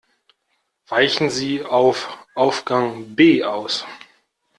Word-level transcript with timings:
Weichen 0.87 1.29
Sie 1.29 1.63
auf 1.63 2.17
Aufgang 2.33 3.13
B 3.13 3.43
aus. 3.43 3.85